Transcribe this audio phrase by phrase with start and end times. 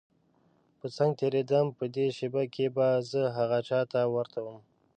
[0.79, 4.59] په څنګ تېرېدم په دې شېبه کې به زه هغه چا ته ورته وم.